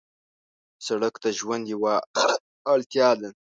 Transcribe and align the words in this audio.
سړک 0.85 1.15
د 1.23 1.25
ژوند 1.39 1.63
یو 1.71 1.81
اړتیا 2.73 3.09
ده. 3.19 3.29